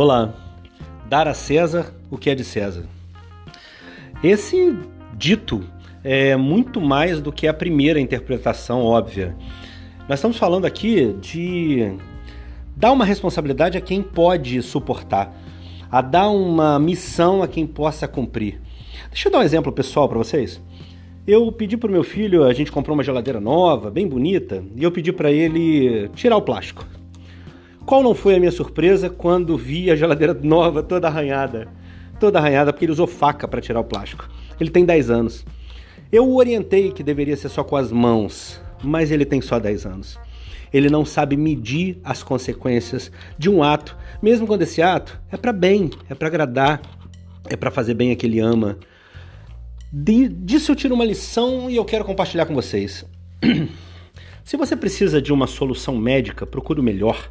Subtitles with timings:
[0.00, 0.32] Olá,
[1.08, 2.84] dar a César o que é de César.
[4.22, 4.78] Esse
[5.12, 5.64] dito
[6.04, 9.34] é muito mais do que a primeira interpretação óbvia.
[10.08, 11.96] Nós estamos falando aqui de
[12.76, 15.36] dar uma responsabilidade a quem pode suportar,
[15.90, 18.60] a dar uma missão a quem possa cumprir.
[19.08, 20.62] Deixa eu dar um exemplo pessoal para vocês.
[21.26, 24.84] Eu pedi para o meu filho, a gente comprou uma geladeira nova, bem bonita, e
[24.84, 26.86] eu pedi para ele tirar o plástico.
[27.88, 31.68] Qual não foi a minha surpresa quando vi a geladeira nova toda arranhada?
[32.20, 34.28] Toda arranhada porque ele usou faca para tirar o plástico.
[34.60, 35.46] Ele tem 10 anos.
[36.12, 39.86] Eu o orientei que deveria ser só com as mãos, mas ele tem só 10
[39.86, 40.18] anos.
[40.70, 45.50] Ele não sabe medir as consequências de um ato, mesmo quando esse ato é para
[45.50, 46.82] bem, é para agradar,
[47.48, 48.76] é para fazer bem a que ele ama.
[49.90, 53.06] De, disso eu tiro uma lição e eu quero compartilhar com vocês.
[54.48, 57.28] Se você precisa de uma solução médica, procure o melhor.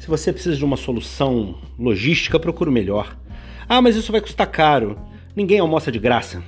[0.00, 3.18] Se você precisa de uma solução logística, procure o melhor.
[3.68, 4.98] Ah, mas isso vai custar caro.
[5.36, 6.42] Ninguém almoça de graça.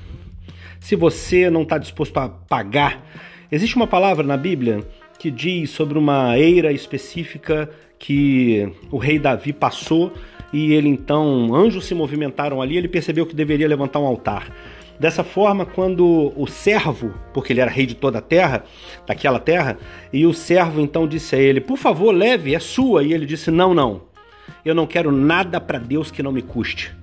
[0.80, 3.06] Se você não está disposto a pagar,
[3.52, 4.82] existe uma palavra na Bíblia
[5.18, 10.14] que diz sobre uma eira específica que o rei Davi passou
[10.50, 14.50] e ele então, anjos se movimentaram ali, ele percebeu que deveria levantar um altar.
[14.98, 18.64] Dessa forma, quando o servo, porque ele era rei de toda a terra,
[19.06, 19.78] daquela terra,
[20.12, 23.02] e o servo então disse a ele: Por favor, leve, é sua.
[23.02, 24.02] E ele disse: Não, não.
[24.64, 26.94] Eu não quero nada para Deus que não me custe.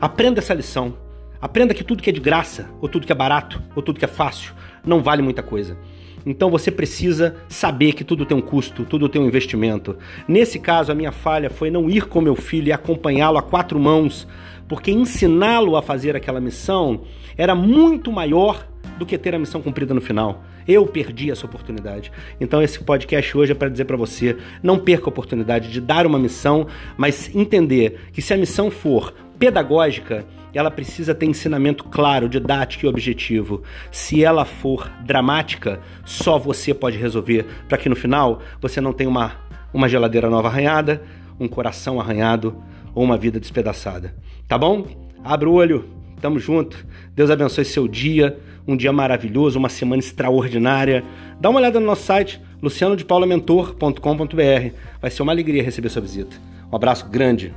[0.00, 0.96] Aprenda essa lição.
[1.40, 4.04] Aprenda que tudo que é de graça, ou tudo que é barato, ou tudo que
[4.04, 4.52] é fácil,
[4.84, 5.76] não vale muita coisa.
[6.24, 9.96] Então você precisa saber que tudo tem um custo, tudo tem um investimento.
[10.26, 13.78] Nesse caso, a minha falha foi não ir com meu filho e acompanhá-lo a quatro
[13.78, 14.26] mãos,
[14.68, 17.02] porque ensiná-lo a fazer aquela missão
[17.36, 18.66] era muito maior
[18.98, 20.44] do que ter a missão cumprida no final.
[20.66, 22.12] Eu perdi essa oportunidade.
[22.40, 26.06] Então esse podcast hoje é para dizer para você, não perca a oportunidade de dar
[26.06, 29.12] uma missão, mas entender que se a missão for
[29.42, 33.64] pedagógica, ela precisa ter ensinamento claro, didático e objetivo.
[33.90, 39.10] Se ela for dramática, só você pode resolver para que no final você não tenha
[39.10, 39.32] uma,
[39.74, 41.02] uma geladeira nova arranhada,
[41.40, 42.54] um coração arranhado
[42.94, 44.14] ou uma vida despedaçada.
[44.46, 44.86] Tá bom?
[45.24, 45.86] Abra o olho,
[46.20, 46.86] tamo junto.
[47.12, 51.02] Deus abençoe seu dia, um dia maravilhoso, uma semana extraordinária.
[51.40, 54.74] Dá uma olhada no nosso site, lucianodepaulamentor.com.br.
[55.00, 56.36] Vai ser uma alegria receber sua visita.
[56.70, 57.52] Um abraço grande.